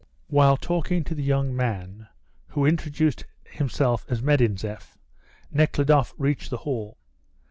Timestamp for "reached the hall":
6.17-6.97